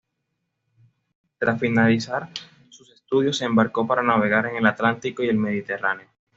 [1.37, 2.29] Tras finalizar
[2.69, 6.07] sus estudios se embarcó para navegar por el Atlántico y el Mediterráneo.